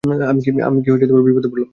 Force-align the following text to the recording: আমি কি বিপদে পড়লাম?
আমি 0.29 0.39
কি 0.41 0.89
বিপদে 1.27 1.47
পড়লাম? 1.47 1.69